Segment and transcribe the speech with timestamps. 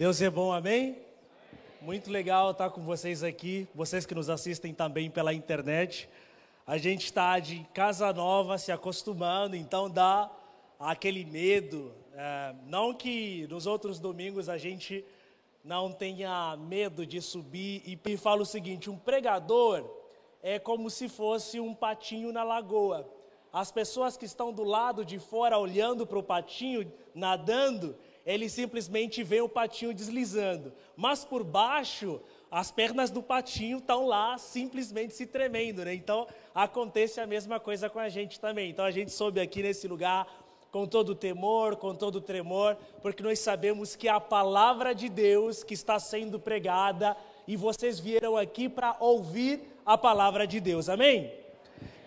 [0.00, 0.96] Deus é bom, amém?
[1.82, 6.08] Muito legal estar com vocês aqui, vocês que nos assistem também pela internet.
[6.66, 10.30] A gente está de casa nova, se acostumando, então dá
[10.78, 11.92] aquele medo.
[12.14, 15.04] É, não que nos outros domingos a gente
[15.62, 19.84] não tenha medo de subir e falo o seguinte: um pregador
[20.42, 23.06] é como se fosse um patinho na lagoa.
[23.52, 27.94] As pessoas que estão do lado de fora olhando para o patinho nadando,
[28.24, 30.72] ele simplesmente vê o patinho deslizando.
[30.96, 32.20] Mas por baixo,
[32.50, 35.94] as pernas do patinho estão lá simplesmente se tremendo, né?
[35.94, 38.70] Então acontece a mesma coisa com a gente também.
[38.70, 40.26] Então a gente soube aqui nesse lugar
[40.70, 45.74] com todo temor, com todo tremor, porque nós sabemos que a palavra de Deus que
[45.74, 47.16] está sendo pregada
[47.46, 50.88] e vocês vieram aqui para ouvir a palavra de Deus.
[50.88, 51.32] Amém?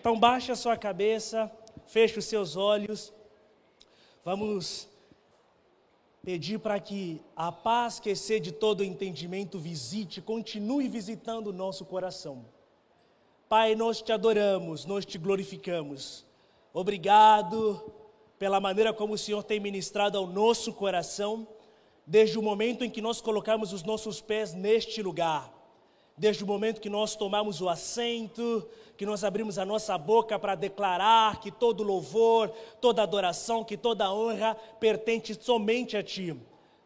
[0.00, 1.50] Então baixe a sua cabeça,
[1.86, 3.12] feche os seus olhos.
[4.24, 4.88] Vamos
[6.24, 12.46] pedir para que a paz que excede todo entendimento visite, continue visitando o nosso coração.
[13.46, 16.24] Pai, nós te adoramos, nós te glorificamos.
[16.72, 17.92] Obrigado
[18.38, 21.46] pela maneira como o Senhor tem ministrado ao nosso coração,
[22.06, 25.53] desde o momento em que nós colocamos os nossos pés neste lugar,
[26.16, 30.54] desde o momento que nós tomamos o assento, que nós abrimos a nossa boca para
[30.54, 32.48] declarar que todo louvor,
[32.80, 36.36] toda adoração, que toda honra pertence somente a Ti.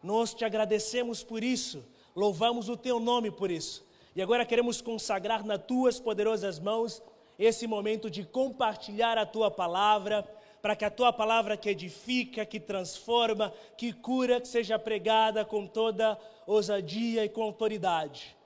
[0.03, 1.85] Nós te agradecemos por isso,
[2.17, 3.87] louvamos o Teu nome por isso.
[4.17, 7.03] E agora queremos consagrar nas Tuas poderosas mãos
[7.39, 10.27] esse momento de compartilhar a Tua palavra,
[10.63, 15.67] para que a Tua palavra que edifica, que transforma, que cura, que seja pregada com
[15.67, 18.38] toda ousadia e com autoridade.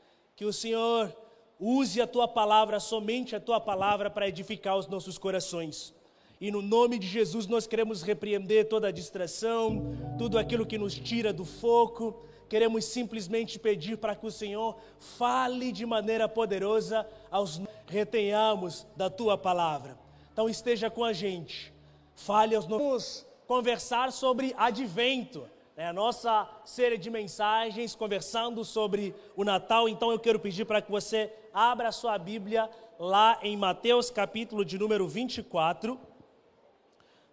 [0.43, 1.15] Que o Senhor
[1.61, 5.95] Use a tua palavra, somente a tua palavra, para edificar os nossos corações.
[6.41, 10.97] E no nome de Jesus nós queremos repreender toda a distração, tudo aquilo que nos
[10.97, 12.25] tira do foco.
[12.49, 19.39] Queremos simplesmente pedir para que o Senhor fale de maneira poderosa aos retenhamos da tua
[19.39, 19.97] palavra.
[20.33, 21.73] Então esteja com a gente.
[22.17, 25.49] Fale aos nossos conversar sobre advento.
[25.75, 29.89] É a nossa série de mensagens conversando sobre o Natal.
[29.89, 32.69] Então eu quero pedir para que você abra a sua Bíblia
[32.99, 35.99] lá em Mateus capítulo de número 24.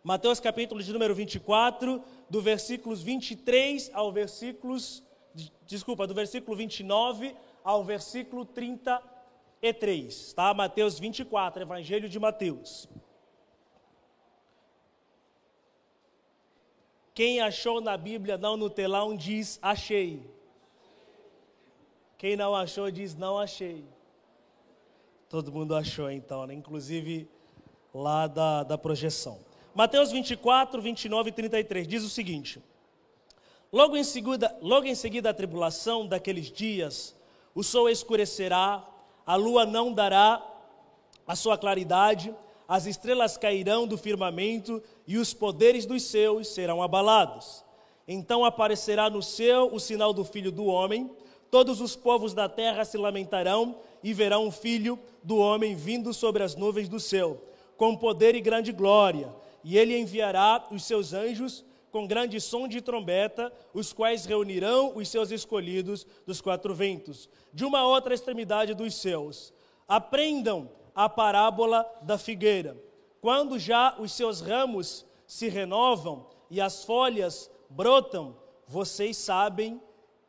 [0.01, 5.03] Mateus capítulo de número 24, do versículos 23 ao versículos
[5.67, 10.53] desculpa, do versículo 29 ao versículo 33, tá?
[10.53, 12.88] Mateus 24, Evangelho de Mateus.
[17.19, 20.25] Quem achou na Bíblia, não no telão, diz achei.
[22.18, 23.84] Quem não achou, diz não achei.
[25.28, 26.53] Todo mundo achou então, né?
[26.53, 27.28] inclusive
[27.94, 29.38] lá da, da projeção.
[29.75, 32.63] Mateus 24, 29 e 33 diz o seguinte:
[33.69, 37.13] Logo em seguida, logo em seguida a tribulação daqueles dias,
[37.53, 38.88] o sol escurecerá,
[39.25, 40.41] a lua não dará
[41.28, 42.34] a sua claridade,
[42.69, 47.66] as estrelas cairão do firmamento e os poderes dos seus serão abalados.
[48.07, 51.09] Então aparecerá no céu o sinal do Filho do Homem,
[51.50, 56.44] todos os povos da terra se lamentarão e verão o Filho do Homem vindo sobre
[56.44, 57.41] as nuvens do céu,
[57.75, 62.81] com poder e grande glória, e ele enviará os seus anjos com grande som de
[62.81, 68.94] trombeta, os quais reunirão os seus escolhidos dos quatro ventos, de uma outra extremidade dos
[68.94, 69.51] céus.
[69.88, 72.75] Aprendam a parábola da figueira.
[73.21, 78.35] Quando já os seus ramos se renovam e as folhas brotam,
[78.67, 79.81] vocês sabem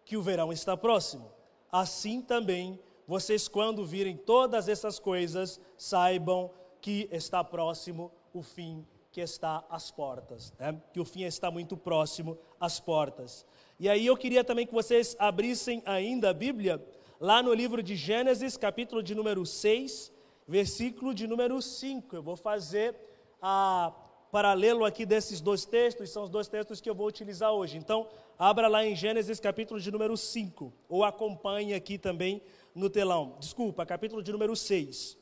[0.04, 1.32] que o verão está próximo.
[1.72, 9.20] Assim também, vocês, quando virem todas essas coisas, saibam que está próximo o fim que
[9.20, 10.80] está às portas, né?
[10.92, 13.44] que o fim está muito próximo às portas.
[13.76, 16.80] E aí eu queria também que vocês abrissem ainda a Bíblia,
[17.18, 20.12] lá no livro de Gênesis, capítulo de número 6,
[20.50, 22.16] versículo de número 5.
[22.16, 22.96] Eu vou fazer
[23.40, 23.92] a
[24.32, 27.78] paralelo aqui desses dois textos, são os dois textos que eu vou utilizar hoje.
[27.78, 32.42] Então, abra lá em Gênesis capítulo de número 5, ou acompanhe aqui também
[32.74, 33.36] no telão.
[33.38, 35.16] Desculpa, capítulo de número 6.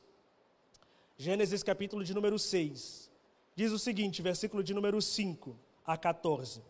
[1.15, 3.11] Gênesis capítulo de número 6.
[3.55, 5.55] Diz o seguinte, versículo de número 5
[5.85, 6.63] a 14.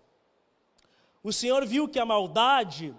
[1.23, 2.93] O Senhor viu que a maldade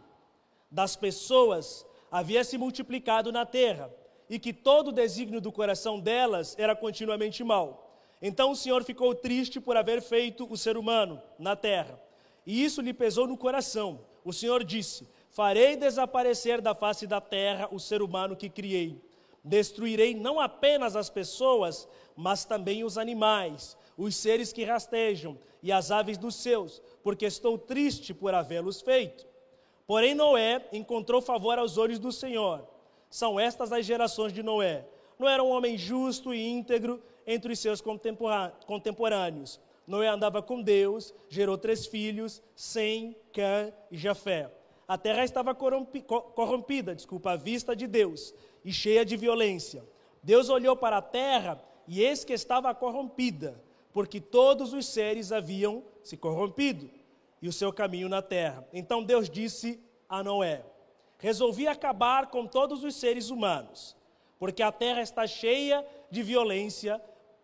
[0.70, 3.90] das pessoas havia se multiplicado na terra
[4.30, 7.92] e que todo o desígnio do coração delas era continuamente mau.
[8.22, 12.00] Então o Senhor ficou triste por haver feito o ser humano na terra,
[12.46, 14.00] e isso lhe pesou no coração.
[14.24, 19.02] O Senhor disse: Farei desaparecer da face da terra o ser humano que criei.
[19.42, 25.90] Destruirei não apenas as pessoas, mas também os animais, os seres que rastejam e as
[25.90, 29.26] aves dos céus, porque estou triste por havê-los feito.
[29.86, 32.68] Porém, Noé encontrou favor aos olhos do Senhor.
[33.10, 34.86] São estas as gerações de Noé.
[35.18, 39.60] Noé era um homem justo e íntegro entre os seus contemporâneos.
[39.86, 44.50] Noé andava com Deus, gerou três filhos, Sem, Cã e Jafé.
[44.86, 48.32] A terra estava corrompida, desculpa, à vista de Deus
[48.64, 49.84] e cheia de violência.
[50.22, 53.60] Deus olhou para a terra e eis que estava corrompida,
[53.92, 56.88] porque todos os seres haviam se corrompido
[57.42, 58.66] e o seu caminho na terra.
[58.72, 60.62] Então Deus disse a Noé:
[61.20, 63.96] Resolvi acabar com todos os seres humanos,
[64.38, 67.00] porque a terra está cheia de violência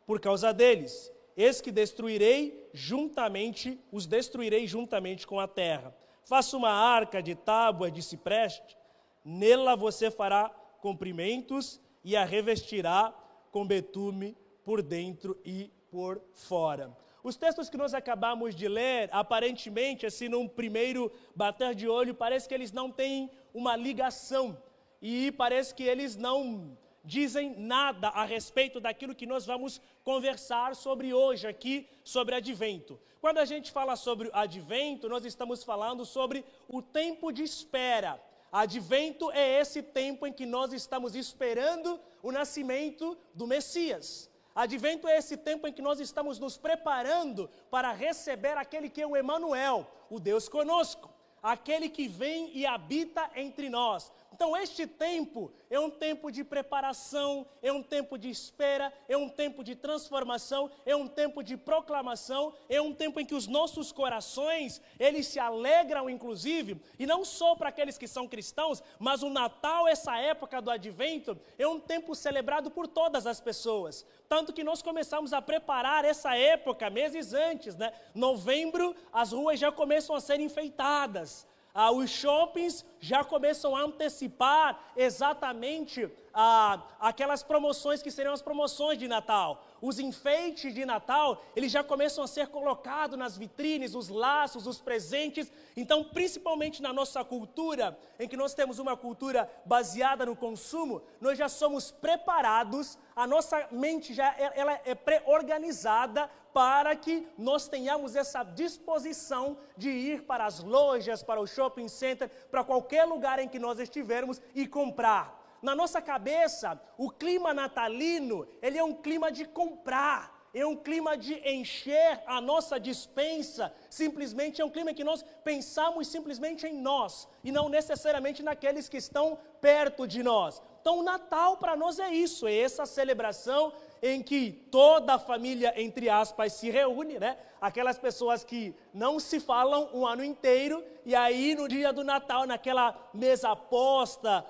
[0.06, 1.12] por causa deles.
[1.36, 5.94] Eis que destruirei juntamente, os destruirei juntamente com a terra.
[6.24, 8.76] Faça uma arca de tábuas de cipreste,
[9.22, 10.48] nela você fará
[10.80, 13.14] comprimentos e a revestirá
[13.52, 16.96] com betume por dentro e por fora.
[17.28, 22.46] Os textos que nós acabamos de ler, aparentemente, assim, num primeiro bater de olho, parece
[22.48, 24.56] que eles não têm uma ligação
[25.02, 31.12] e parece que eles não dizem nada a respeito daquilo que nós vamos conversar sobre
[31.12, 32.96] hoje aqui, sobre advento.
[33.20, 38.22] Quando a gente fala sobre advento, nós estamos falando sobre o tempo de espera.
[38.52, 44.30] Advento é esse tempo em que nós estamos esperando o nascimento do Messias.
[44.56, 49.06] Advento é esse tempo em que nós estamos nos preparando para receber aquele que é
[49.06, 51.10] o Emanuel, o Deus conosco,
[51.42, 54.10] aquele que vem e habita entre nós.
[54.36, 59.30] Então, este tempo é um tempo de preparação, é um tempo de espera, é um
[59.30, 63.92] tempo de transformação, é um tempo de proclamação, é um tempo em que os nossos
[63.92, 69.30] corações, eles se alegram inclusive, e não só para aqueles que são cristãos, mas o
[69.30, 74.04] Natal, essa época do advento, é um tempo celebrado por todas as pessoas.
[74.28, 77.90] Tanto que nós começamos a preparar essa época meses antes, né?
[78.14, 81.46] Novembro, as ruas já começam a ser enfeitadas
[81.78, 88.98] ah, os shoppings já começam a antecipar exatamente ah, aquelas promoções que seriam as promoções
[88.98, 89.62] de Natal.
[89.86, 94.80] Os enfeites de Natal, eles já começam a ser colocados nas vitrines, os laços, os
[94.80, 95.46] presentes.
[95.76, 101.38] Então, principalmente na nossa cultura, em que nós temos uma cultura baseada no consumo, nós
[101.38, 108.42] já somos preparados, a nossa mente já ela é pré-organizada para que nós tenhamos essa
[108.42, 113.60] disposição de ir para as lojas, para o shopping center, para qualquer lugar em que
[113.60, 115.45] nós estivermos e comprar.
[115.62, 121.18] Na nossa cabeça, o clima natalino, ele é um clima de comprar é um clima
[121.18, 127.28] de encher a nossa dispensa, simplesmente é um clima que nós pensamos simplesmente em nós
[127.44, 130.62] e não necessariamente naqueles que estão perto de nós.
[130.80, 133.70] Então, o Natal para nós é isso, é essa celebração
[134.02, 137.36] em que toda a família, entre aspas, se reúne, né?
[137.60, 142.46] Aquelas pessoas que não se falam um ano inteiro, e aí no dia do Natal,
[142.46, 144.46] naquela mesa posta,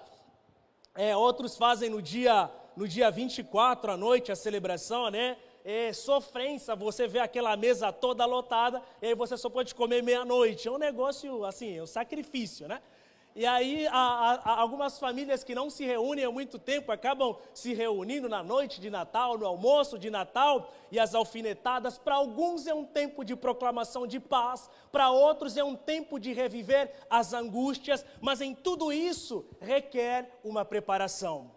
[0.97, 5.37] é, outros fazem no dia, no dia 24 à noite a celebração, né?
[5.65, 10.69] É, sofrência, você vê aquela mesa toda lotada, e aí você só pode comer meia-noite.
[10.69, 12.81] É um negócio, assim, é um sacrifício, né?
[13.39, 17.75] E aí, a, a, algumas famílias que não se reúnem há muito tempo acabam se
[17.75, 21.99] reunindo na noite de Natal, no almoço de Natal, e as alfinetadas.
[21.99, 26.33] Para alguns é um tempo de proclamação de paz, para outros é um tempo de
[26.33, 31.51] reviver as angústias, mas em tudo isso requer uma preparação.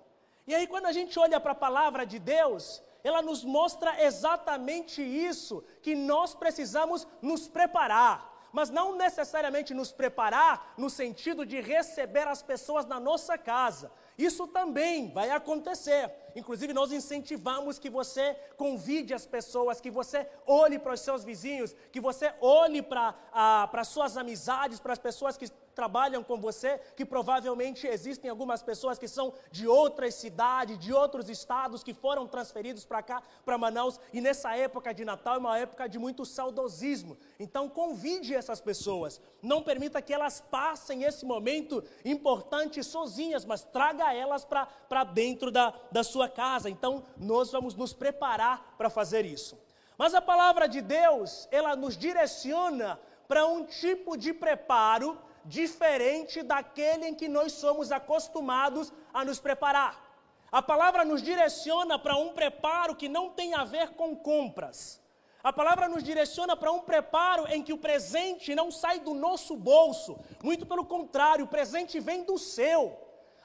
[0.46, 5.02] E aí, quando a gente olha para a palavra de Deus, ela nos mostra exatamente
[5.02, 12.28] isso, que nós precisamos nos preparar mas não necessariamente nos preparar no sentido de receber
[12.28, 13.92] as pessoas na nossa casa.
[14.18, 16.12] Isso também vai acontecer.
[16.36, 21.76] Inclusive, nós incentivamos que você convide as pessoas, que você olhe para os seus vizinhos,
[21.92, 27.06] que você olhe para as suas amizades, para as pessoas que trabalham com você, que
[27.06, 32.84] provavelmente existem algumas pessoas que são de outras cidades, de outros estados, que foram transferidos
[32.84, 37.18] para cá, para Manaus, e nessa época de Natal é uma época de muito saudosismo.
[37.40, 44.14] Então, convide essas pessoas, não permita que elas passem esse momento importante sozinhas, mas traga
[44.14, 46.70] elas para dentro da, da sua casa.
[46.70, 49.58] Então, nós vamos nos preparar para fazer isso.
[49.98, 57.08] Mas a palavra de Deus, ela nos direciona para um tipo de preparo diferente daquele
[57.08, 60.10] em que nós somos acostumados a nos preparar.
[60.52, 65.00] A palavra nos direciona para um preparo que não tem a ver com compras.
[65.44, 69.56] A palavra nos direciona para um preparo em que o presente não sai do nosso
[69.56, 72.98] bolso, muito pelo contrário, o presente vem do seu.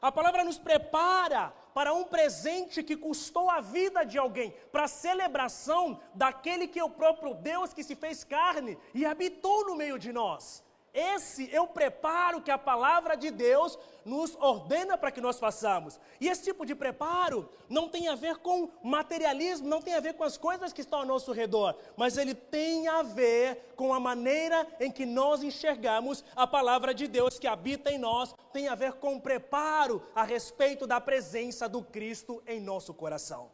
[0.02, 4.88] A palavra nos prepara para um presente que custou a vida de alguém, para a
[4.88, 9.98] celebração daquele que é o próprio Deus que se fez carne e habitou no meio
[9.98, 10.62] de nós.
[10.94, 15.98] Esse é o preparo que a palavra de Deus nos ordena para que nós façamos.
[16.20, 20.14] E esse tipo de preparo não tem a ver com materialismo, não tem a ver
[20.14, 23.98] com as coisas que estão ao nosso redor, mas ele tem a ver com a
[23.98, 28.76] maneira em que nós enxergamos a palavra de Deus que habita em nós, tem a
[28.76, 33.50] ver com o preparo a respeito da presença do Cristo em nosso coração.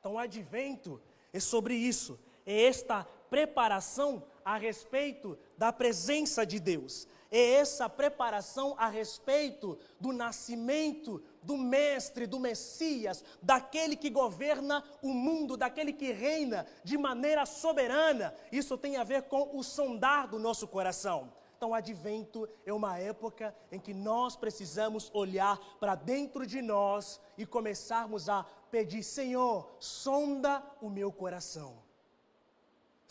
[0.00, 0.98] Então, o advento
[1.34, 7.08] é sobre isso, é esta preparação a respeito da presença de Deus.
[7.30, 15.12] É essa preparação a respeito do nascimento do Mestre, do Messias, daquele que governa o
[15.12, 18.34] mundo, daquele que reina de maneira soberana.
[18.52, 21.32] Isso tem a ver com o sondar do nosso coração.
[21.56, 27.20] Então, o advento é uma época em que nós precisamos olhar para dentro de nós
[27.38, 31.83] e começarmos a pedir: Senhor, sonda o meu coração.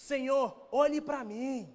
[0.04, 1.74] Senhor, olhe para mim,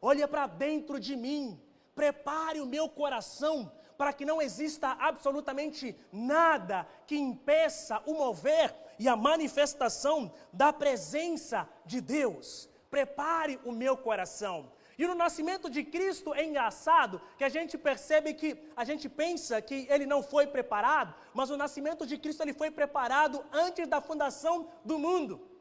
[0.00, 1.62] olhe para dentro de mim,
[1.94, 9.06] prepare o meu coração para que não exista absolutamente nada que impeça o mover e
[9.06, 12.68] a manifestação da presença de Deus.
[12.90, 14.72] Prepare o meu coração.
[14.98, 19.62] E no nascimento de Cristo é engraçado que a gente percebe que a gente pensa
[19.62, 24.00] que ele não foi preparado, mas o nascimento de Cristo ele foi preparado antes da
[24.00, 25.51] fundação do mundo.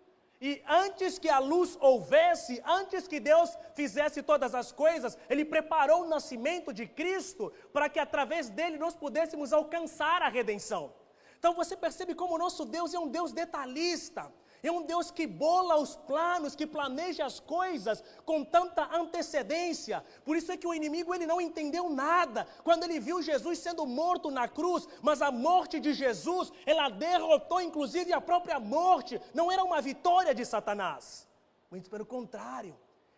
[0.41, 6.01] E antes que a luz houvesse, antes que Deus fizesse todas as coisas, Ele preparou
[6.01, 10.91] o nascimento de Cristo para que através dele nós pudéssemos alcançar a redenção.
[11.37, 14.33] Então você percebe como o nosso Deus é um Deus detalhista.
[14.63, 20.05] É um Deus que bola os planos, que planeja as coisas com tanta antecedência.
[20.23, 23.85] Por isso é que o inimigo ele não entendeu nada quando ele viu Jesus sendo
[23.87, 29.19] morto na cruz, mas a morte de Jesus, ela derrotou inclusive a própria morte.
[29.33, 31.27] Não era uma vitória de Satanás.
[31.71, 32.77] Muito pelo contrário,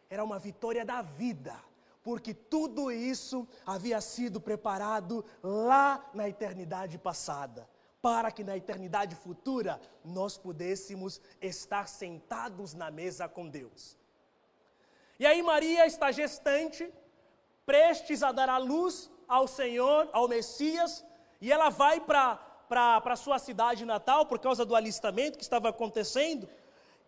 [0.09, 1.55] era uma vitória da vida
[2.03, 7.65] porque tudo isso havia sido preparado lá na eternidade passada
[8.03, 13.97] para que na eternidade futura nós pudéssemos estar sentados na mesa com Deus.
[15.17, 16.93] E aí Maria está gestante,
[17.65, 21.05] prestes a dar a luz ao Senhor, ao Messias,
[21.39, 22.37] e ela vai para
[22.69, 26.49] a sua cidade natal por causa do alistamento que estava acontecendo,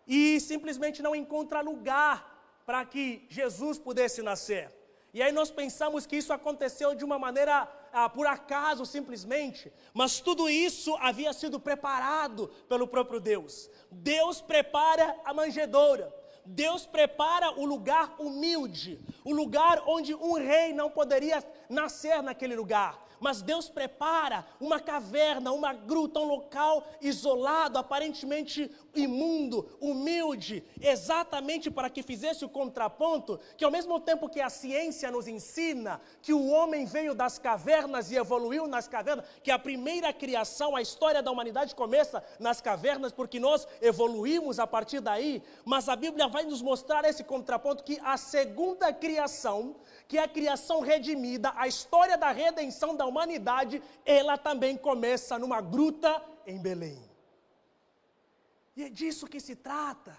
[0.06, 2.16] e simplesmente não encontra lugar
[2.64, 4.74] para que Jesus pudesse nascer.
[5.12, 10.20] E aí nós pensamos que isso aconteceu de uma maneira ah, por acaso simplesmente, mas
[10.20, 13.70] tudo isso havia sido preparado pelo próprio Deus.
[13.90, 16.14] Deus prepara a manjedoura.
[16.44, 23.04] Deus prepara o lugar humilde, o lugar onde um rei não poderia nascer naquele lugar
[23.20, 31.90] mas Deus prepara uma caverna, uma gruta, um local isolado, aparentemente imundo, humilde, exatamente para
[31.90, 36.46] que fizesse o contraponto, que ao mesmo tempo que a ciência nos ensina que o
[36.48, 41.30] homem veio das cavernas e evoluiu nas cavernas, que a primeira criação, a história da
[41.30, 46.62] humanidade começa nas cavernas, porque nós evoluímos a partir daí, mas a Bíblia vai nos
[46.62, 49.76] mostrar esse contraponto que a segunda criação
[50.08, 56.22] que a criação redimida, a história da redenção da humanidade, ela também começa numa gruta
[56.46, 57.02] em Belém.
[58.76, 60.16] E é disso que se trata.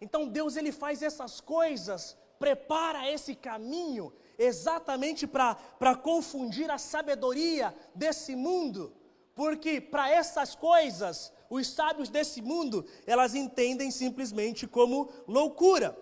[0.00, 8.36] Então Deus ele faz essas coisas, prepara esse caminho exatamente para confundir a sabedoria desse
[8.36, 8.92] mundo,
[9.34, 15.98] porque para essas coisas, os sábios desse mundo, elas entendem simplesmente como loucura.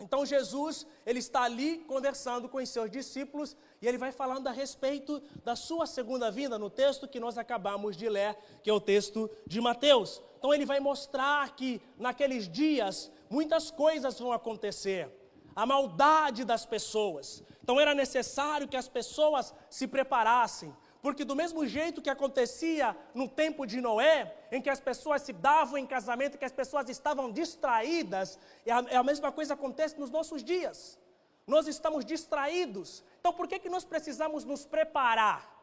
[0.00, 4.52] Então Jesus, ele está ali conversando com os seus discípulos e ele vai falando a
[4.52, 8.80] respeito da sua segunda vinda no texto que nós acabamos de ler, que é o
[8.80, 10.22] texto de Mateus.
[10.38, 15.10] Então ele vai mostrar que naqueles dias muitas coisas vão acontecer.
[15.56, 17.42] A maldade das pessoas.
[17.60, 23.28] Então era necessário que as pessoas se preparassem porque, do mesmo jeito que acontecia no
[23.28, 27.30] tempo de Noé, em que as pessoas se davam em casamento, que as pessoas estavam
[27.30, 30.98] distraídas, é a, é a mesma coisa acontece nos nossos dias.
[31.46, 33.02] Nós estamos distraídos.
[33.20, 35.56] Então, por que, que nós precisamos nos preparar?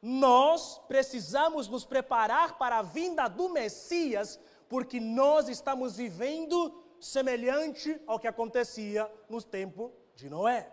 [0.00, 4.38] Nós precisamos nos preparar para a vinda do Messias,
[4.68, 10.70] porque nós estamos vivendo semelhante ao que acontecia no tempo de Noé.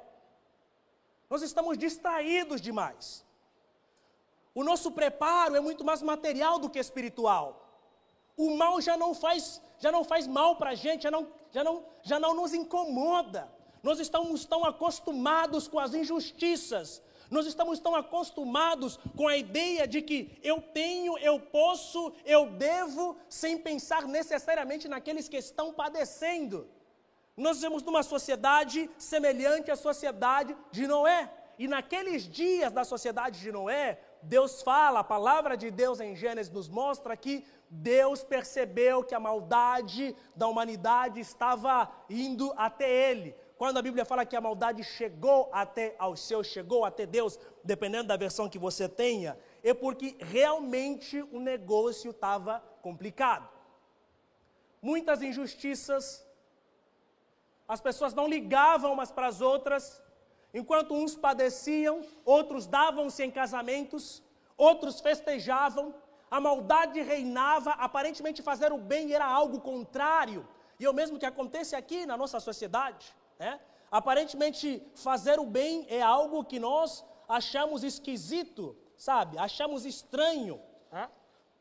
[1.29, 3.24] Nós estamos distraídos demais.
[4.55, 7.47] O nosso preparo é muito mais material do que espiritual.
[8.37, 11.63] O mal já não faz, já não faz mal para a gente, já não, já,
[11.63, 13.51] não, já não nos incomoda.
[13.83, 20.01] Nós estamos tão acostumados com as injustiças, nós estamos tão acostumados com a ideia de
[20.01, 26.67] que eu tenho, eu posso, eu devo, sem pensar necessariamente naqueles que estão padecendo.
[27.35, 31.29] Nós vivemos numa sociedade semelhante à sociedade de Noé.
[31.57, 36.51] E naqueles dias da sociedade de Noé, Deus fala, a palavra de Deus em Gênesis
[36.51, 43.35] nos mostra que Deus percebeu que a maldade da humanidade estava indo até ele.
[43.57, 48.07] Quando a Bíblia fala que a maldade chegou até aos seus, chegou até Deus, dependendo
[48.07, 53.47] da versão que você tenha, é porque realmente o negócio estava complicado.
[54.81, 56.25] Muitas injustiças,
[57.67, 60.01] as pessoas não ligavam umas para as outras,
[60.55, 64.23] enquanto uns padeciam, outros davam-se em casamentos,
[64.57, 65.93] outros festejavam,
[66.31, 70.47] a maldade reinava, aparentemente fazer o bem era algo contrário,
[70.79, 73.13] e é o mesmo que acontece aqui na nossa sociedade.
[73.37, 73.59] Né?
[73.91, 79.37] Aparentemente, fazer o bem é algo que nós achamos esquisito, sabe?
[79.37, 80.61] Achamos estranho.
[80.89, 81.09] Né?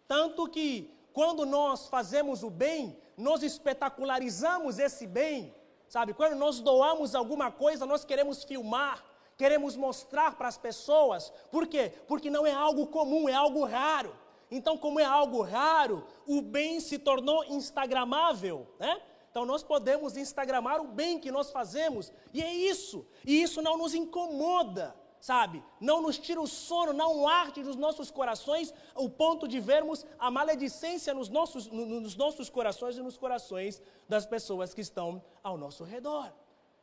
[0.06, 5.52] Tanto que, quando nós fazemos o bem, nós espetacularizamos esse bem,
[5.94, 6.12] sabe?
[6.12, 9.04] Quando nós doamos alguma coisa, nós queremos filmar,
[9.36, 11.32] queremos mostrar para as pessoas.
[11.52, 11.92] Por quê?
[12.08, 14.12] Porque não é algo comum, é algo raro.
[14.50, 19.00] Então, como é algo raro, o bem se tornou instagramável, né?
[19.30, 23.06] Então nós podemos instagramar o bem que nós fazemos, e é isso.
[23.24, 25.64] E isso não nos incomoda, sabe?
[25.80, 30.30] Não nos tira o sono, não arde dos nossos corações o ponto de vermos a
[30.30, 35.82] maledicência nos nossos, nos nossos corações e nos corações das pessoas que estão ao nosso
[35.82, 36.30] redor.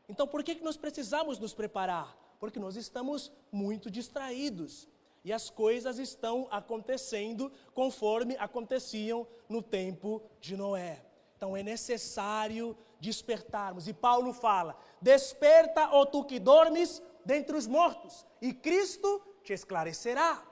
[0.10, 2.18] Então por que, que nós precisamos nos preparar?
[2.40, 4.88] Porque nós estamos muito distraídos.
[5.24, 11.06] E as coisas estão acontecendo conforme aconteciam no tempo de Noé.
[11.38, 13.88] Então é necessário despertarmos.
[13.88, 20.44] E Paulo fala: Desperta, ó tu que dormes dentre os mortos, e Cristo te esclarecerá.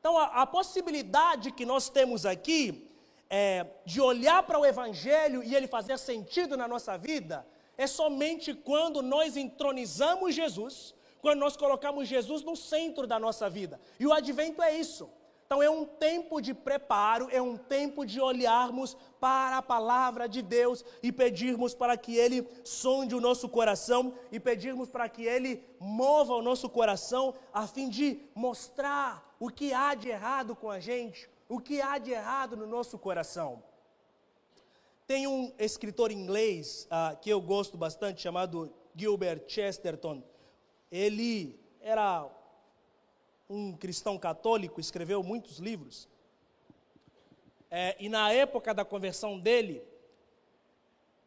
[0.00, 2.90] Então a, a possibilidade que nós temos aqui
[3.30, 7.46] é, de olhar para o Evangelho e ele fazer sentido na nossa vida
[7.78, 13.80] é somente quando nós entronizamos Jesus, quando nós colocamos Jesus no centro da nossa vida.
[13.98, 15.08] E o advento é isso.
[15.52, 20.40] Então é um tempo de preparo, é um tempo de olharmos para a palavra de
[20.40, 25.62] Deus e pedirmos para que Ele sonde o nosso coração e pedirmos para que Ele
[25.78, 30.80] mova o nosso coração a fim de mostrar o que há de errado com a
[30.80, 33.62] gente, o que há de errado no nosso coração.
[35.06, 40.22] Tem um escritor inglês uh, que eu gosto bastante chamado Gilbert Chesterton.
[40.90, 42.26] Ele era
[43.52, 46.08] um cristão católico, escreveu muitos livros.
[47.70, 49.82] É, e na época da conversão dele,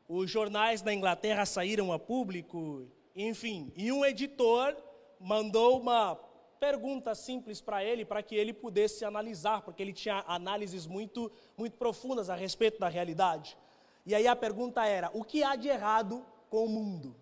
[0.07, 4.75] os jornais da Inglaterra saíram a público, enfim, e um editor
[5.19, 6.15] mandou uma
[6.59, 11.77] pergunta simples para ele, para que ele pudesse analisar, porque ele tinha análises muito, muito
[11.77, 13.55] profundas a respeito da realidade.
[14.03, 17.15] E aí a pergunta era: o que há de errado com o mundo?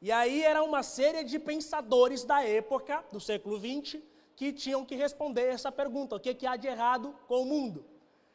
[0.00, 4.00] E aí era uma série de pensadores da época, do século XX,
[4.34, 7.84] que tinham que responder essa pergunta: o que, que há de errado com o mundo?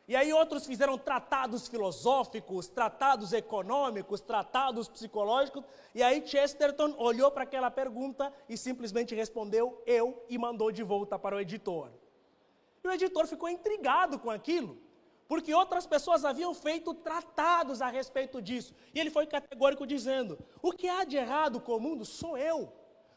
[0.07, 5.63] E aí outros fizeram tratados filosóficos, tratados econômicos, tratados psicológicos,
[5.95, 11.17] e aí Chesterton olhou para aquela pergunta e simplesmente respondeu eu e mandou de volta
[11.17, 11.91] para o editor.
[12.83, 14.77] E o editor ficou intrigado com aquilo
[15.31, 18.75] porque outras pessoas haviam feito tratados a respeito disso.
[18.93, 22.69] E ele foi categórico dizendo: o que há de errado com o mundo sou eu,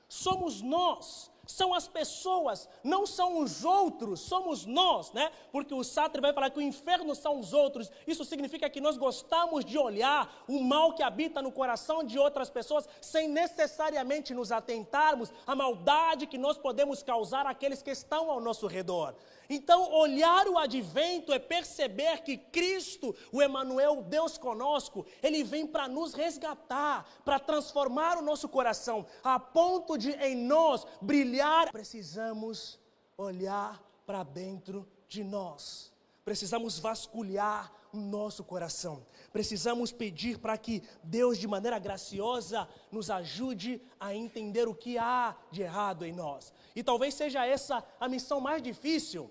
[0.09, 5.31] somos nós são as pessoas, não são os outros, somos nós, né?
[5.53, 7.91] Porque o Sartre vai falar que o inferno são os outros.
[8.07, 12.49] Isso significa que nós gostamos de olhar o mal que habita no coração de outras
[12.49, 18.41] pessoas sem necessariamente nos atentarmos à maldade que nós podemos causar àqueles que estão ao
[18.41, 19.15] nosso redor.
[19.49, 25.89] Então, olhar o advento é perceber que Cristo, o Emanuel, Deus conosco, ele vem para
[25.89, 31.71] nos resgatar, para transformar o nosso coração, a ponto de em nós brilhar.
[31.71, 32.79] Precisamos
[33.17, 35.93] olhar para dentro de nós.
[36.25, 39.07] Precisamos vasculhar nosso coração.
[39.33, 45.37] Precisamos pedir para que Deus, de maneira graciosa, nos ajude a entender o que há
[45.51, 46.53] de errado em nós.
[46.75, 49.31] E talvez seja essa a missão mais difícil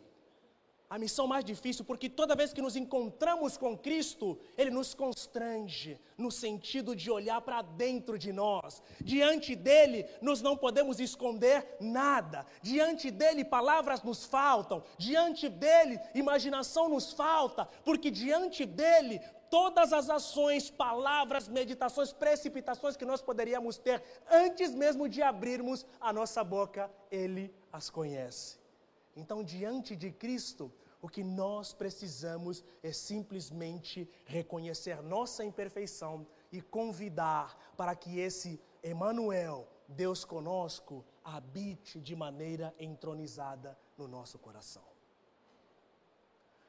[0.93, 5.99] a missão mais difícil, porque toda vez que nos encontramos com Cristo, Ele nos constrange
[6.15, 8.79] no sentido de olhar para dentro de nós.
[9.01, 12.45] Diante dele, nós não podemos esconder nada.
[12.61, 14.83] Diante dele, palavras nos faltam.
[14.95, 23.03] Diante dele, imaginação nos falta, porque diante dele, todas as ações, palavras, meditações, precipitações que
[23.03, 28.61] nós poderíamos ter antes mesmo de abrirmos a nossa boca, Ele as conhece.
[29.15, 30.71] Então, diante de Cristo,
[31.03, 39.67] o que nós precisamos é simplesmente reconhecer nossa imperfeição e convidar para que esse Emanuel,
[39.85, 44.83] Deus conosco, habite de maneira entronizada no nosso coração.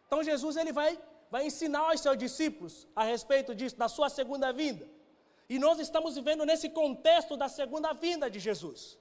[0.09, 4.53] Então Jesus ele vai vai ensinar aos seus discípulos a respeito disso, da sua segunda
[4.53, 4.87] vinda.
[5.49, 8.99] E nós estamos vivendo nesse contexto da segunda vinda de Jesus.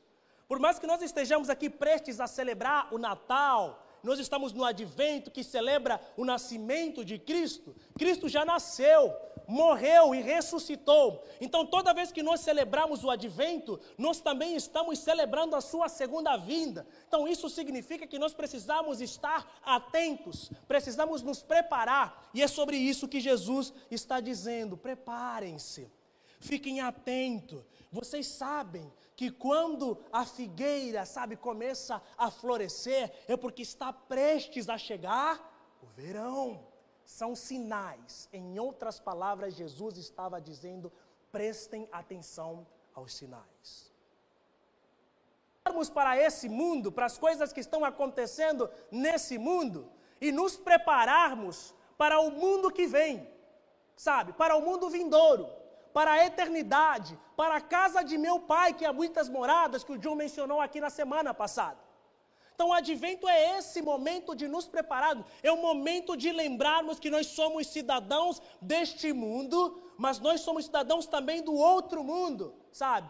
[0.47, 5.31] Por mais que nós estejamos aqui prestes a celebrar o Natal, nós estamos no advento
[5.31, 7.73] que celebra o nascimento de Cristo.
[7.97, 9.15] Cristo já nasceu,
[9.47, 11.23] morreu e ressuscitou.
[11.39, 16.35] Então, toda vez que nós celebramos o advento, nós também estamos celebrando a sua segunda
[16.35, 16.85] vinda.
[17.07, 23.07] Então, isso significa que nós precisamos estar atentos, precisamos nos preparar, e é sobre isso
[23.07, 25.89] que Jesus está dizendo: preparem-se.
[26.39, 27.63] Fiquem atentos.
[27.89, 34.77] Vocês sabem que quando a figueira, sabe, começa a florescer, é porque está prestes a
[34.77, 36.67] chegar o verão.
[37.05, 38.29] São sinais.
[38.31, 40.91] Em outras palavras, Jesus estava dizendo:
[41.31, 43.91] prestem atenção aos sinais.
[45.65, 51.73] Vamos para esse mundo, para as coisas que estão acontecendo nesse mundo e nos prepararmos
[51.97, 53.29] para o mundo que vem,
[53.95, 55.62] sabe, para o mundo vindouro
[55.93, 59.97] para a eternidade, para a casa de meu pai, que há muitas moradas, que o
[59.97, 61.77] John mencionou aqui na semana passada.
[62.55, 67.09] Então, o advento é esse momento de nos prepararmos, é o momento de lembrarmos que
[67.09, 73.09] nós somos cidadãos deste mundo, mas nós somos cidadãos também do outro mundo, sabe?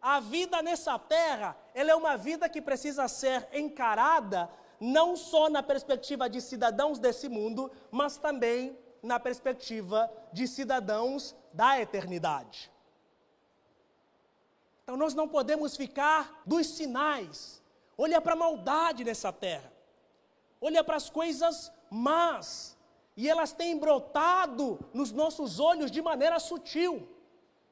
[0.00, 5.62] A vida nessa terra, ela é uma vida que precisa ser encarada não só na
[5.62, 12.72] perspectiva de cidadãos desse mundo, mas também na perspectiva de cidadãos da eternidade.
[14.82, 17.62] Então nós não podemos ficar dos sinais.
[17.96, 19.70] Olha para a maldade nessa terra.
[20.60, 22.76] Olha para as coisas más.
[23.16, 27.06] E elas têm brotado nos nossos olhos de maneira sutil.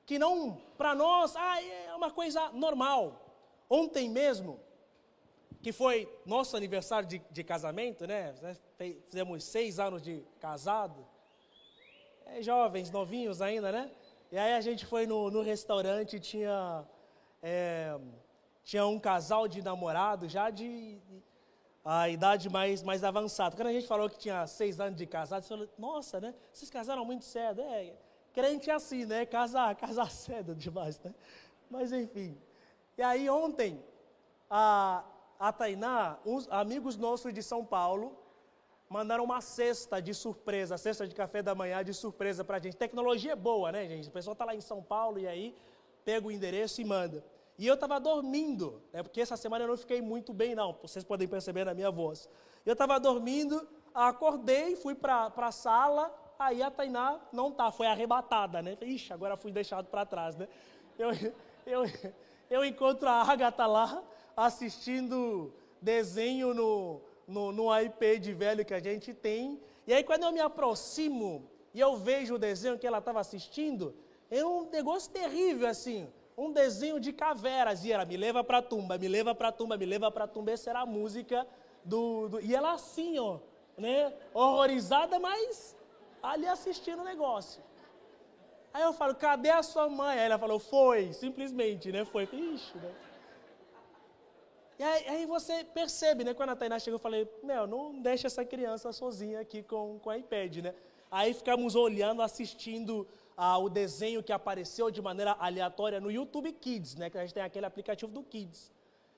[0.05, 3.21] Que não, para nós, ah, é uma coisa normal.
[3.69, 4.61] Ontem mesmo,
[5.63, 8.35] que foi nosso aniversário de, de casamento, né?
[9.07, 11.12] Fizemos seis anos de casado
[12.27, 13.91] é, jovens, novinhos ainda, né?
[14.31, 16.85] E aí a gente foi no, no restaurante, tinha,
[17.43, 17.99] é,
[18.65, 21.23] tinha um casal de namorados já de, de,
[21.85, 23.57] a idade mais, mais avançada.
[23.57, 26.35] Quando a gente falou que tinha seis anos de casado, você falou, nossa, né?
[26.51, 27.61] Vocês casaram muito cedo.
[27.61, 27.93] É,
[28.33, 29.27] crente é assim, né?
[29.27, 31.15] Casar, casar cedo demais, né?
[31.71, 32.39] Mas enfim.
[32.97, 33.83] E aí ontem,
[34.49, 35.05] a,
[35.39, 38.22] a Tainá, uns amigos nossos de São Paulo,
[38.93, 42.77] mandaram uma cesta de surpresa, cesta de café da manhã de surpresa para a gente.
[42.77, 44.09] Tecnologia é boa, né, gente?
[44.09, 45.57] O pessoal está lá em São Paulo e aí
[46.05, 47.25] pega o endereço e manda.
[47.59, 51.05] E eu estava dormindo, né, porque essa semana eu não fiquei muito bem, não, vocês
[51.05, 52.29] podem perceber na minha voz.
[52.67, 58.61] Eu estava dormindo, acordei, fui para a sala, aí a Tainá não tá, foi arrebatada,
[58.61, 58.77] né?
[58.81, 60.49] Ixi, agora fui deixado para trás, né?
[60.99, 61.11] Eu,
[61.67, 61.85] eu,
[62.51, 64.03] eu encontro a Agatha lá,
[64.37, 67.01] assistindo desenho no,
[67.33, 69.59] no, no iPad velho que a gente tem.
[69.87, 73.95] E aí, quando eu me aproximo e eu vejo o desenho que ela estava assistindo,
[74.31, 76.09] é um negócio terrível assim.
[76.37, 77.85] Um desenho de caveras.
[77.85, 80.25] E ela me leva para a tumba, me leva para a tumba, me leva para
[80.25, 80.51] a tumba.
[80.51, 81.47] Essa era a música
[81.85, 82.41] do, do.
[82.41, 83.39] E ela assim, ó,
[83.77, 84.13] né?
[84.33, 85.77] Horrorizada, mas
[86.23, 87.63] ali assistindo o negócio.
[88.73, 90.19] Aí eu falo, cadê a sua mãe?
[90.19, 92.05] Aí ela falou, foi, simplesmente, né?
[92.05, 92.25] Foi.
[92.25, 92.95] Ixi, né?
[94.79, 96.35] E aí, aí, você percebe, né?
[96.35, 100.11] Quando a Tainá chegou, eu falei, meu, não deixa essa criança sozinha aqui com, com
[100.11, 100.75] a iPad, né?
[101.11, 103.07] Aí ficamos olhando, assistindo
[103.37, 107.11] ah, o desenho que apareceu de maneira aleatória no YouTube Kids, né?
[107.11, 108.73] Que a gente tem aquele aplicativo do Kids.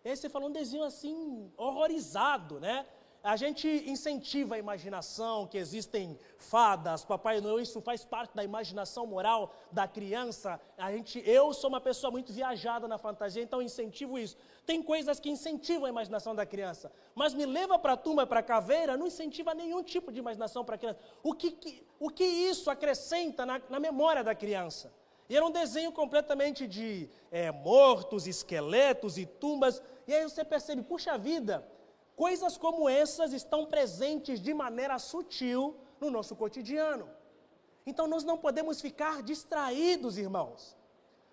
[0.04, 2.84] E aí você falou um desenho assim, horrorizado, né?
[3.24, 9.06] A gente incentiva a imaginação, que existem fadas, Papai Noel, isso faz parte da imaginação
[9.06, 10.60] moral da criança.
[10.76, 14.36] A gente, eu sou uma pessoa muito viajada na fantasia, então incentivo isso.
[14.66, 18.40] Tem coisas que incentivam a imaginação da criança, mas me leva para a tumba, para
[18.40, 21.00] a caveira, não incentiva nenhum tipo de imaginação para a criança.
[21.22, 24.92] O que, que, o que isso acrescenta na, na memória da criança?
[25.30, 29.82] E era um desenho completamente de é, mortos, esqueletos e tumbas.
[30.06, 31.66] E aí você percebe, puxa vida,
[32.16, 37.08] Coisas como essas estão presentes de maneira sutil no nosso cotidiano.
[37.86, 40.76] Então nós não podemos ficar distraídos, irmãos.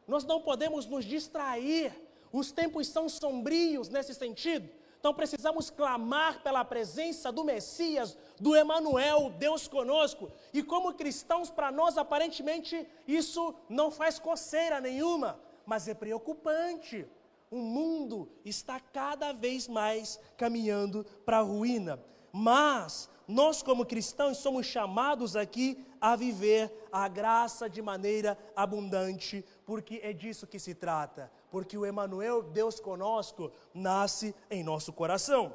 [0.07, 1.93] Nós não podemos nos distrair.
[2.31, 4.69] Os tempos são sombrios nesse sentido.
[4.99, 10.31] Então precisamos clamar pela presença do Messias, do Emanuel, Deus conosco.
[10.53, 17.07] E como cristãos, para nós aparentemente isso não faz coceira nenhuma, mas é preocupante
[17.51, 22.01] o mundo está cada vez mais caminhando para a ruína.
[22.31, 29.99] Mas nós, como cristãos, somos chamados aqui a viver a graça de maneira abundante, porque
[30.01, 31.29] é disso que se trata.
[31.51, 35.53] Porque o Emanuel, Deus conosco, nasce em nosso coração.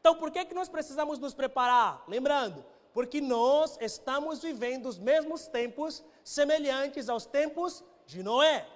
[0.00, 2.04] Então, por que, que nós precisamos nos preparar?
[2.08, 8.66] Lembrando, porque nós estamos vivendo os mesmos tempos semelhantes aos tempos de Noé,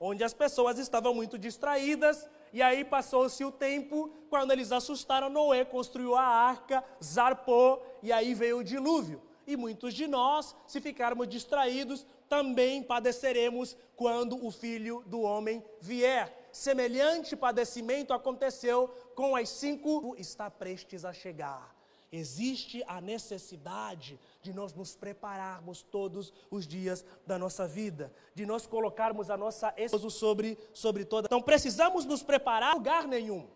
[0.00, 5.64] onde as pessoas estavam muito distraídas, e aí passou-se o tempo, quando eles assustaram, Noé
[5.64, 9.20] construiu a arca, zarpou, e aí veio o dilúvio.
[9.46, 16.48] E muitos de nós, se ficarmos distraídos, também padeceremos quando o filho do homem vier.
[16.50, 21.80] Semelhante padecimento aconteceu com as cinco, está prestes a chegar
[22.12, 28.66] existe a necessidade de nós nos prepararmos todos os dias da nossa vida, de nós
[28.66, 31.26] colocarmos a nossa esposa sobre, sobre toda.
[31.26, 33.46] Então precisamos nos preparar lugar nenhum.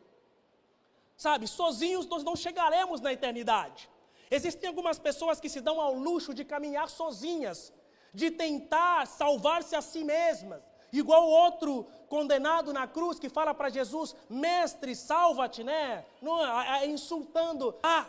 [1.16, 3.88] Sabe, sozinhos nós não chegaremos na eternidade.
[4.30, 7.72] Existem algumas pessoas que se dão ao luxo de caminhar sozinhas,
[8.12, 10.62] de tentar salvar-se a si mesmas.
[10.92, 16.04] Igual outro condenado na cruz que fala para Jesus: Mestre, salva-te, né?
[16.20, 16.38] Não,
[16.84, 17.74] insultando.
[17.82, 18.06] Ah,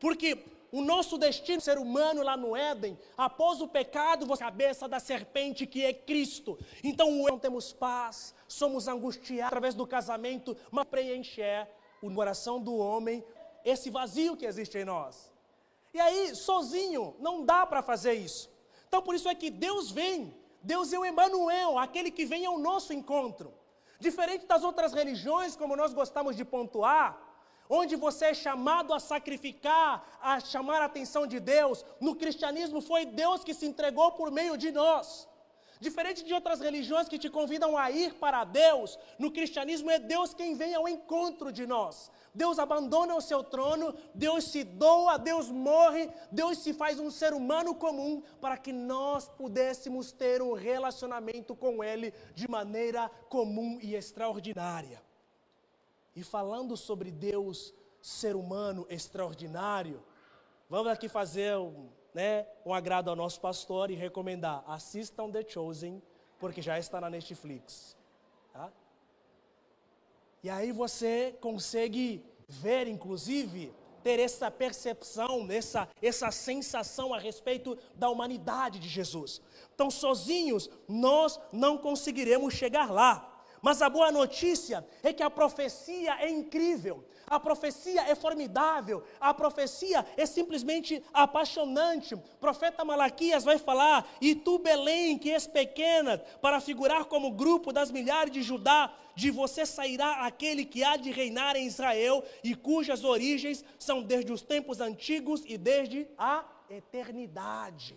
[0.00, 4.88] porque o nosso destino, ser humano lá no Éden, após o pecado, você é cabeça
[4.88, 6.58] da serpente que é Cristo.
[6.82, 11.68] Então não temos paz, somos angustiados através do casamento, mas preencher
[12.02, 13.24] o coração do homem
[13.66, 15.32] esse vazio que existe em nós.
[15.92, 18.48] E aí, sozinho, não dá para fazer isso.
[18.86, 22.58] Então por isso é que Deus vem, Deus é o Emmanuel, aquele que vem ao
[22.58, 23.52] nosso encontro.
[23.98, 27.25] Diferente das outras religiões, como nós gostamos de pontuar,
[27.68, 31.84] onde você é chamado a sacrificar, a chamar a atenção de Deus.
[32.00, 35.28] No cristianismo foi Deus que se entregou por meio de nós.
[35.78, 40.32] Diferente de outras religiões que te convidam a ir para Deus, no cristianismo é Deus
[40.32, 42.10] quem vem ao encontro de nós.
[42.34, 47.32] Deus abandona o seu trono, Deus se doa, Deus morre, Deus se faz um ser
[47.32, 53.94] humano comum para que nós pudéssemos ter um relacionamento com Ele de maneira comum e
[53.94, 55.05] extraordinária.
[56.16, 60.02] E falando sobre Deus, ser humano extraordinário,
[60.66, 66.02] vamos aqui fazer um, né, um agrado ao nosso pastor e recomendar: assistam The Chosen,
[66.38, 67.94] porque já está na Netflix.
[68.50, 68.72] Tá?
[70.42, 78.08] E aí você consegue ver, inclusive, ter essa percepção, essa, essa sensação a respeito da
[78.08, 79.42] humanidade de Jesus.
[79.74, 83.35] Então, sozinhos, nós não conseguiremos chegar lá.
[83.66, 89.34] Mas a boa notícia é que a profecia é incrível, a profecia é formidável, a
[89.34, 92.14] profecia é simplesmente apaixonante.
[92.14, 97.72] O profeta Malaquias vai falar: E tu, Belém, que és pequena, para figurar como grupo
[97.72, 102.54] das milhares de Judá, de você sairá aquele que há de reinar em Israel e
[102.54, 107.96] cujas origens são desde os tempos antigos e desde a eternidade.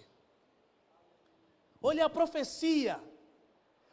[1.80, 3.00] Olha a profecia.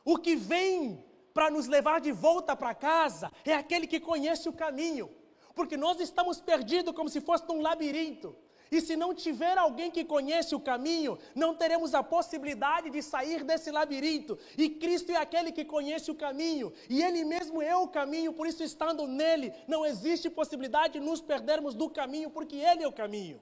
[0.03, 1.05] O que vem
[1.37, 5.11] para nos levar de volta para casa é aquele que conhece o caminho.
[5.55, 8.35] Porque nós estamos perdidos como se fosse num labirinto.
[8.73, 13.45] E se não tiver alguém que conhece o caminho, não teremos a possibilidade de sair
[13.45, 14.39] desse labirinto.
[14.57, 18.47] E Cristo é aquele que conhece o caminho, e Ele mesmo é o caminho, por
[18.47, 22.93] isso, estando nele, não existe possibilidade de nos perdermos do caminho, porque Ele é o
[22.93, 23.41] caminho.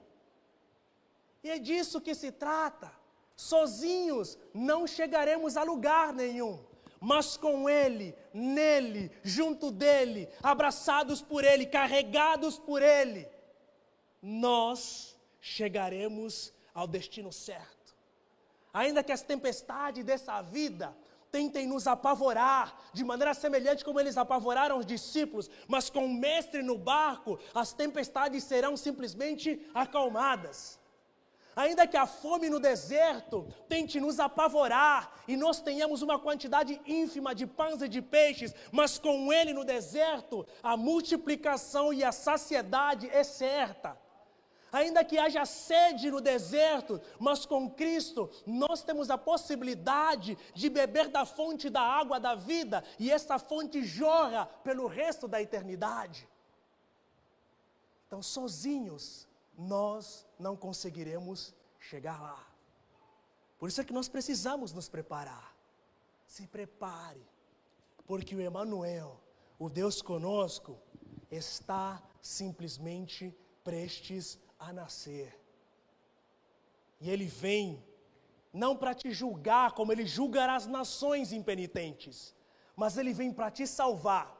[1.43, 2.91] E é disso que se trata.
[3.35, 11.65] Sozinhos não chegaremos a lugar nenhum mas com Ele, nele, junto dele, abraçados por Ele,
[11.65, 13.27] carregados por Ele,
[14.21, 17.95] nós chegaremos ao destino certo.
[18.73, 20.95] Ainda que as tempestades dessa vida
[21.31, 26.63] tentem nos apavorar, de maneira semelhante como eles apavoraram os discípulos, mas com o Mestre
[26.63, 30.79] no barco, as tempestades serão simplesmente acalmadas.
[31.55, 37.33] Ainda que a fome no deserto tente nos apavorar e nós tenhamos uma quantidade ínfima
[37.33, 43.09] de pães e de peixes, mas com ele no deserto a multiplicação e a saciedade
[43.09, 43.97] é certa.
[44.69, 51.07] Ainda que haja sede no deserto, mas com Cristo nós temos a possibilidade de beber
[51.07, 56.27] da fonte da água da vida e essa fonte jorra pelo resto da eternidade.
[58.05, 59.25] Então, sozinhos,
[59.57, 62.47] nós não conseguiremos chegar lá.
[63.57, 65.55] Por isso é que nós precisamos nos preparar.
[66.27, 67.25] Se prepare,
[68.05, 69.19] porque o Emanuel,
[69.57, 70.77] o Deus conosco,
[71.31, 75.39] está simplesmente prestes a nascer.
[76.99, 77.83] E ele vem
[78.51, 82.33] não para te julgar como ele julgará as nações impenitentes,
[82.75, 84.33] mas ele vem para te salvar.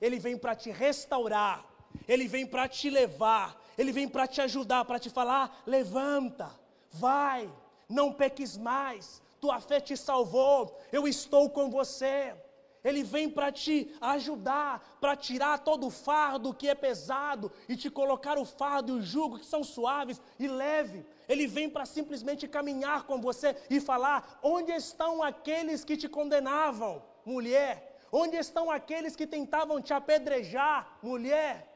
[0.00, 1.66] Ele vem para te restaurar,
[2.06, 6.50] ele vem para te levar, ele vem para te ajudar, para te falar: levanta,
[6.90, 7.52] vai,
[7.88, 12.34] não peques mais, tua fé te salvou, eu estou com você.
[12.82, 17.90] Ele vem para te ajudar, para tirar todo o fardo que é pesado e te
[17.90, 21.04] colocar o fardo e o jugo que são suaves e leve.
[21.28, 27.02] Ele vem para simplesmente caminhar com você e falar: onde estão aqueles que te condenavam,
[27.24, 28.06] mulher?
[28.12, 31.75] Onde estão aqueles que tentavam te apedrejar, mulher?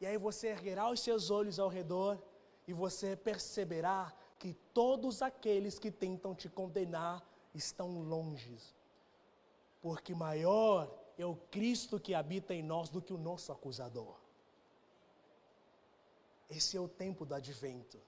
[0.00, 2.18] E aí você erguerá os seus olhos ao redor
[2.66, 8.58] e você perceberá que todos aqueles que tentam te condenar estão longe.
[9.80, 14.16] Porque maior é o Cristo que habita em nós do que o nosso acusador.
[16.50, 17.98] Esse é o tempo do advento.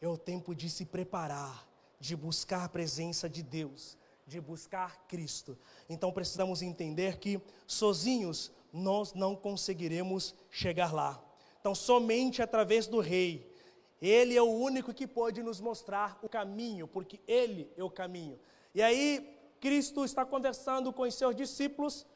[0.00, 5.56] É o tempo de se preparar, de buscar a presença de Deus, de buscar Cristo.
[5.88, 11.22] Então precisamos entender que sozinhos nós não conseguiremos chegar lá.
[11.60, 13.54] Então, somente através do Rei,
[14.00, 18.38] Ele é o único que pode nos mostrar o caminho, porque Ele é o caminho.
[18.74, 22.06] E aí, Cristo está conversando com os seus discípulos,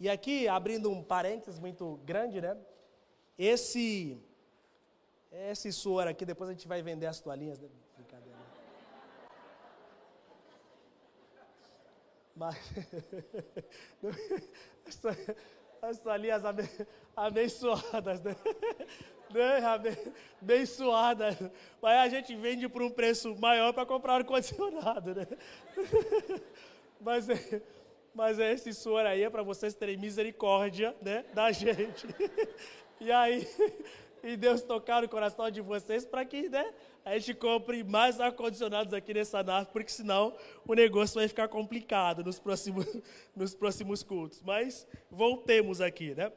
[0.00, 2.56] e aqui, abrindo um parênteses muito grande, né?
[3.38, 4.18] Esse,
[5.30, 7.68] esse suor aqui, depois a gente vai vender as toalhinhas, né?
[7.96, 8.38] Brincadeira.
[12.36, 12.56] Mas,
[15.88, 16.42] as toalhinhas
[17.16, 18.36] abençoadas, né?
[19.32, 19.60] né?
[20.40, 21.36] Abençoadas.
[21.80, 25.26] Mas a gente vende por um preço maior para comprar ar-condicionado, né?
[27.00, 27.60] Mas, é,
[28.14, 31.22] mas é esse suor aí é para vocês terem misericórdia, né?
[31.34, 32.06] Da gente.
[33.00, 33.46] E aí,
[34.24, 36.72] e Deus tocar no coração de vocês para que, né?
[37.04, 40.34] a gente compre mais ar-condicionados aqui nessa nave, porque senão
[40.66, 42.86] o negócio vai ficar complicado nos próximos,
[43.36, 44.40] nos próximos cultos.
[44.42, 46.32] Mas voltemos aqui, né?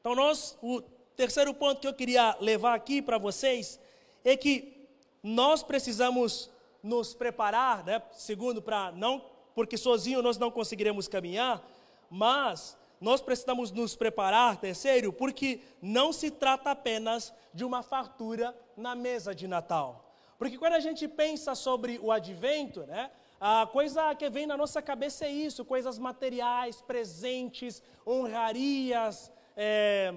[0.00, 0.80] Então, nós, o
[1.16, 3.80] terceiro ponto que eu queria levar aqui para vocês
[4.24, 4.88] é que
[5.22, 6.48] nós precisamos
[6.82, 8.00] nos preparar, né?
[8.12, 11.60] Segundo, para não, porque sozinho nós não conseguiremos caminhar,
[12.08, 18.94] mas nós precisamos nos preparar, terceiro, porque não se trata apenas de uma fartura na
[18.94, 20.14] mesa de Natal.
[20.38, 23.10] Porque quando a gente pensa sobre o advento, né,
[23.40, 30.14] a coisa que vem na nossa cabeça é isso: coisas materiais, presentes, honrarias, é,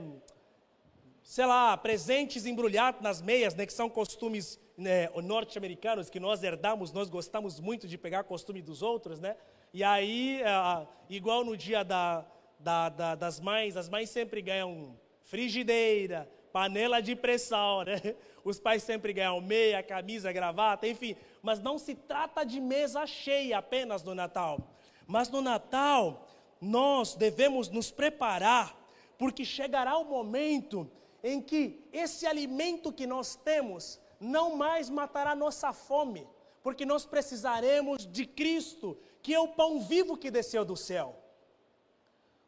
[1.24, 6.91] sei lá, presentes embrulhados nas meias, né, que são costumes né, norte-americanos que nós herdamos,
[6.91, 9.36] nós gostamos muito de pegar costume dos outros, né?
[9.74, 12.24] E aí, é, igual no dia da,
[12.65, 18.01] da, da, das mães, as mães sempre ganham frigideira, panela de pressão, né?
[18.43, 21.15] Os pais sempre ganham meia, camisa, gravata, enfim.
[21.43, 24.60] Mas não se trata de mesa cheia apenas no Natal.
[25.06, 26.28] Mas no Natal,
[26.60, 28.75] nós devemos nos preparar,
[29.15, 30.89] porque chegará o momento
[31.23, 36.28] em que esse alimento que nós temos não mais matará nossa fome,
[36.63, 41.24] porque nós precisaremos de Cristo, que é o pão vivo que desceu do céu.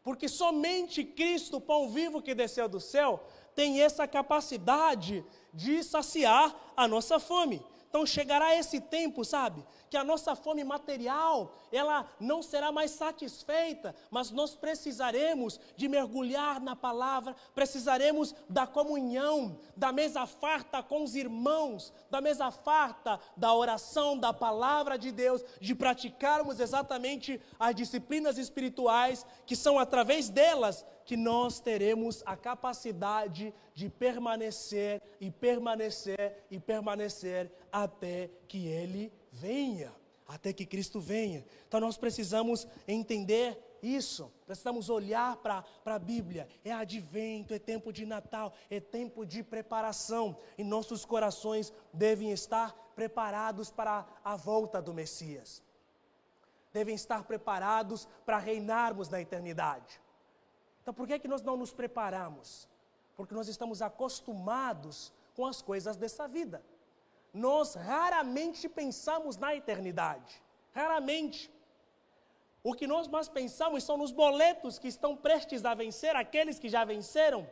[0.08, 3.22] Porque somente Cristo, pão vivo que desceu do céu,
[3.54, 5.22] tem essa capacidade
[5.54, 7.62] de saciar a nossa fome.
[7.90, 13.96] Então chegará esse tempo, sabe, que a nossa fome material, ela não será mais satisfeita,
[14.12, 21.16] mas nós precisaremos de mergulhar na palavra, precisaremos da comunhão, da mesa farta com os
[21.16, 28.38] irmãos, da mesa farta da oração, da palavra de Deus, de praticarmos exatamente as disciplinas
[28.38, 36.60] espirituais que são através delas que nós teremos a capacidade de permanecer e permanecer e
[36.60, 39.96] permanecer até que Ele venha,
[40.28, 41.46] até que Cristo venha.
[41.66, 46.46] Então nós precisamos entender isso, precisamos olhar para a Bíblia.
[46.66, 52.76] É advento, é tempo de Natal, é tempo de preparação, e nossos corações devem estar
[52.98, 55.64] preparados para a volta do Messias,
[56.74, 60.02] devem estar preparados para reinarmos na eternidade.
[60.88, 62.66] Então por que, é que nós não nos preparamos?
[63.18, 66.64] Porque nós estamos acostumados com as coisas dessa vida.
[67.34, 70.42] Nós raramente pensamos na eternidade.
[70.74, 71.52] Raramente.
[72.64, 76.70] O que nós mais pensamos são nos boletos que estão prestes a vencer, aqueles que
[76.70, 77.46] já venceram,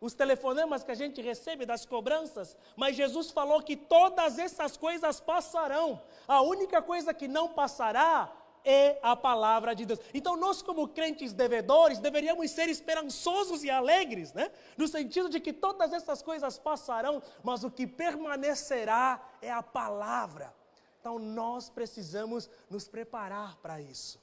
[0.00, 5.20] os telefonemas que a gente recebe das cobranças, mas Jesus falou que todas essas coisas
[5.20, 6.02] passarão.
[6.26, 10.00] A única coisa que não passará é a palavra de Deus.
[10.14, 14.50] Então, nós, como crentes devedores, deveríamos ser esperançosos e alegres, né?
[14.76, 20.54] No sentido de que todas essas coisas passarão, mas o que permanecerá é a palavra.
[21.00, 24.20] Então, nós precisamos nos preparar para isso.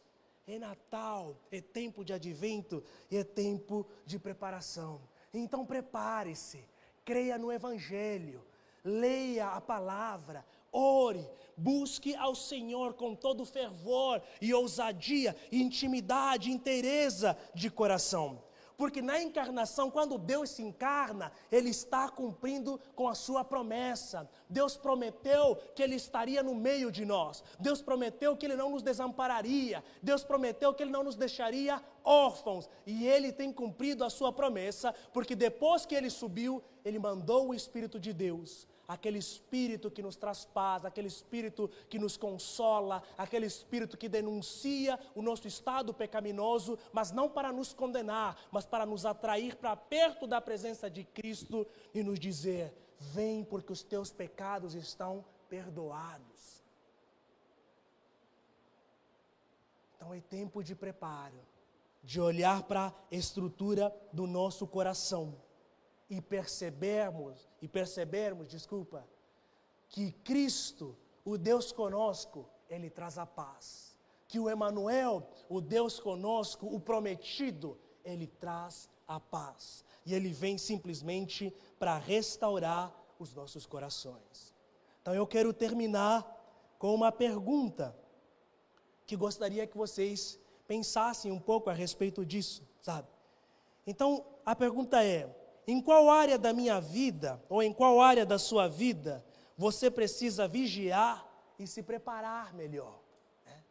[0.47, 5.01] É Natal, é tempo de advento e é tempo de preparação.
[5.33, 6.65] Então, prepare-se
[7.09, 8.45] creia no Evangelho,
[8.83, 17.69] leia a palavra, ore, busque ao Senhor com todo fervor e ousadia, intimidade, inteireza de
[17.69, 18.41] coração.
[18.79, 24.29] Porque na encarnação, quando Deus se encarna, Ele está cumprindo com a sua promessa.
[24.49, 27.43] Deus prometeu que Ele estaria no meio de nós.
[27.59, 29.83] Deus prometeu que Ele não nos desampararia.
[30.01, 32.69] Deus prometeu que Ele não nos deixaria órfãos.
[32.85, 37.53] E Ele tem cumprido a sua promessa, porque depois que Ele subiu, Ele mandou o
[37.53, 43.45] Espírito de Deus aquele espírito que nos traz paz, aquele espírito que nos consola, aquele
[43.45, 49.05] espírito que denuncia o nosso estado pecaminoso, mas não para nos condenar, mas para nos
[49.05, 54.73] atrair para perto da presença de Cristo e nos dizer: vem porque os teus pecados
[54.73, 56.63] estão perdoados.
[59.95, 61.39] Então é tempo de preparo,
[62.03, 65.35] de olhar para a estrutura do nosso coração
[66.09, 69.07] e percebermos, e percebermos, desculpa,
[69.87, 70.95] que Cristo,
[71.25, 73.97] o Deus conosco, ele traz a paz.
[74.27, 79.83] Que o Emanuel, o Deus conosco, o prometido, ele traz a paz.
[80.05, 84.55] E ele vem simplesmente para restaurar os nossos corações.
[85.01, 86.25] Então eu quero terminar
[86.77, 87.95] com uma pergunta
[89.05, 93.07] que gostaria que vocês pensassem um pouco a respeito disso, sabe?
[93.85, 95.27] Então a pergunta é:
[95.71, 99.23] em qual área da minha vida, ou em qual área da sua vida,
[99.55, 101.27] você precisa vigiar
[101.59, 102.99] e se preparar melhor?
[103.45, 103.63] Né?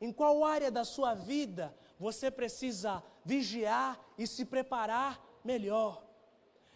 [0.00, 6.04] Em qual área da sua vida você precisa vigiar e se preparar melhor?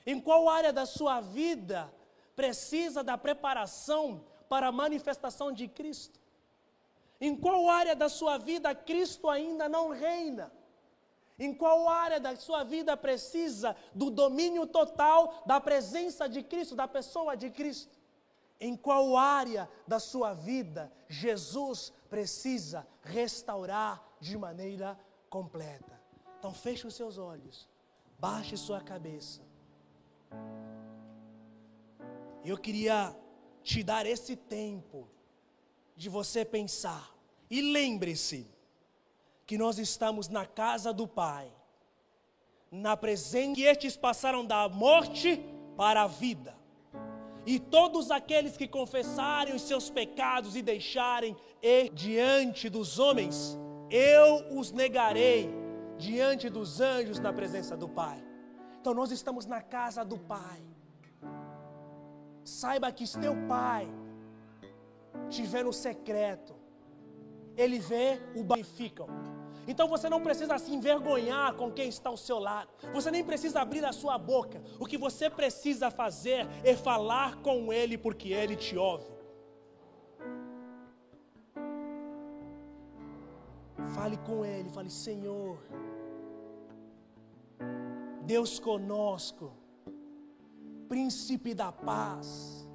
[0.05, 1.93] Em qual área da sua vida
[2.35, 6.19] precisa da preparação para a manifestação de Cristo?
[7.21, 10.53] Em qual área da sua vida Cristo ainda não reina?
[11.39, 16.89] Em qual área da sua vida precisa do domínio total da presença de Cristo, da
[16.89, 17.97] pessoa de Cristo?
[18.61, 24.99] Em qual área da sua vida Jesus precisa restaurar de maneira
[25.31, 26.01] completa?
[26.39, 27.69] Então feche os seus olhos,
[28.19, 29.41] baixe sua cabeça.
[32.45, 33.17] Eu queria
[33.63, 35.09] te dar esse tempo
[35.97, 37.15] de você pensar.
[37.51, 38.49] E lembre-se,
[39.49, 41.51] que nós estamos na casa do Pai,
[42.71, 45.43] na presença que estes passaram da morte
[45.75, 46.55] para a vida.
[47.47, 53.59] E todos aqueles que confessarem os seus pecados e deixarem e diante dos homens,
[53.91, 55.49] eu os negarei
[55.97, 58.23] diante dos anjos na presença do Pai.
[58.79, 60.63] Então nós estamos na casa do Pai.
[62.45, 63.89] Saiba que se teu Pai
[65.47, 66.55] vê no secreto,
[67.57, 69.38] Ele vê o banificam.
[69.69, 72.71] Então você não precisa se envergonhar com quem está ao seu lado.
[72.95, 74.63] Você nem precisa abrir a sua boca.
[74.81, 79.13] O que você precisa fazer é falar com Ele, porque Ele te ouve.
[83.95, 85.59] Fale com Ele, fale, Senhor,
[88.23, 89.53] Deus conosco,
[90.89, 92.67] Príncipe da paz,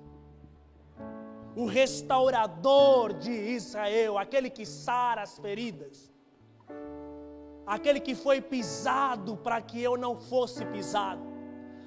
[1.55, 6.12] o restaurador de Israel, aquele que sara as feridas
[7.65, 11.23] aquele que foi pisado para que eu não fosse pisado,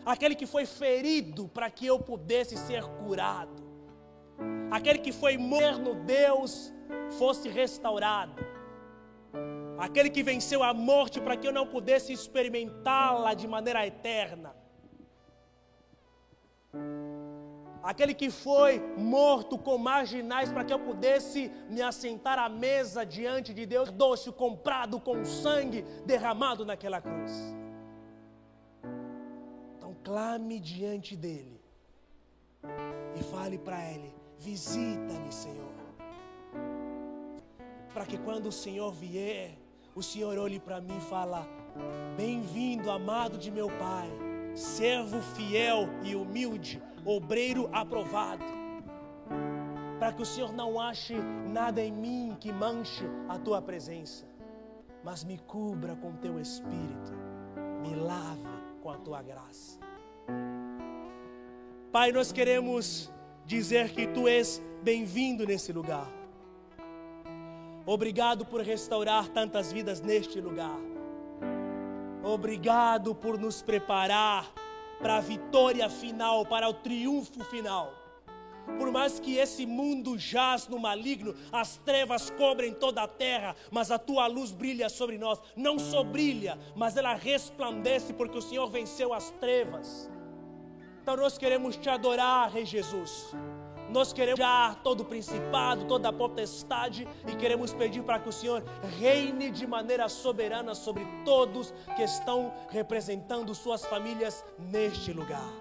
[0.04, 3.62] aquele que foi ferido para que eu pudesse ser curado,
[4.70, 6.72] aquele que foi morto, Deus
[7.18, 8.44] fosse restaurado,
[9.78, 14.54] aquele que venceu a morte para que eu não pudesse experimentá-la de maneira eterna
[17.86, 23.54] aquele que foi morto com marginais para que eu pudesse me assentar à mesa diante
[23.54, 27.32] de Deus, doce comprado com sangue derramado naquela cruz.
[29.76, 31.60] Então clame diante dele
[33.14, 35.76] e fale para ele: visita-me, Senhor.
[37.94, 39.56] Para que quando o Senhor vier,
[39.94, 41.46] o Senhor olhe para mim e fala:
[42.16, 44.10] Bem-vindo, amado de meu Pai,
[44.56, 48.44] servo fiel e humilde obreiro aprovado,
[50.00, 51.14] para que o Senhor não ache
[51.48, 54.26] nada em mim que manche a tua presença,
[55.04, 57.12] mas me cubra com teu espírito,
[57.80, 58.42] me lave
[58.82, 59.78] com a tua graça.
[61.92, 63.10] Pai, nós queremos
[63.46, 66.10] dizer que tu és bem-vindo nesse lugar.
[67.86, 70.76] Obrigado por restaurar tantas vidas neste lugar.
[72.24, 74.44] Obrigado por nos preparar
[74.98, 77.92] para a vitória final, para o triunfo final.
[78.78, 83.90] Por mais que esse mundo jaz no maligno, as trevas cobrem toda a terra, mas
[83.90, 85.40] a tua luz brilha sobre nós.
[85.56, 90.10] Não só brilha, mas ela resplandece, porque o Senhor venceu as trevas.
[91.00, 93.32] Então nós queremos te adorar, Rei Jesus.
[93.90, 98.32] Nós queremos dar todo o principado, toda a potestade e queremos pedir para que o
[98.32, 98.62] Senhor
[98.98, 105.52] reine de maneira soberana sobre todos que estão representando suas famílias neste lugar.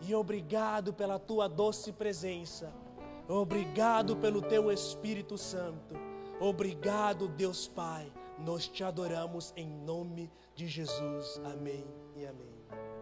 [0.00, 2.72] E obrigado pela tua doce presença.
[3.28, 5.94] Obrigado pelo teu Espírito Santo.
[6.40, 8.12] Obrigado, Deus Pai.
[8.38, 11.40] Nós te adoramos em nome de Jesus.
[11.44, 11.84] Amém
[12.14, 12.57] e amém.